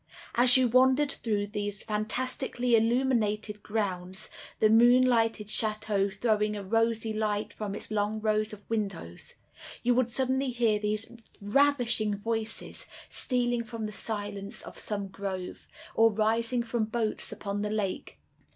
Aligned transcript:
As 0.33 0.57
you 0.57 0.67
wandered 0.67 1.11
through 1.11 1.45
these 1.45 1.83
fantastically 1.83 2.75
illuminated 2.75 3.61
grounds, 3.61 4.31
the 4.59 4.67
moon 4.67 5.05
lighted 5.05 5.47
chateau 5.47 6.09
throwing 6.09 6.55
a 6.55 6.63
rosy 6.63 7.13
light 7.13 7.53
from 7.53 7.75
its 7.75 7.91
long 7.91 8.19
rows 8.19 8.51
of 8.51 8.67
windows, 8.67 9.35
you 9.83 9.93
would 9.93 10.11
suddenly 10.11 10.49
hear 10.49 10.79
these 10.79 11.05
ravishing 11.39 12.17
voices 12.17 12.87
stealing 13.11 13.63
from 13.63 13.85
the 13.85 13.91
silence 13.91 14.63
of 14.63 14.79
some 14.79 15.07
grove, 15.07 15.67
or 15.93 16.11
rising 16.11 16.63
from 16.63 16.85
boats 16.85 17.31
upon 17.31 17.61
the 17.61 17.69
lake. 17.69 18.17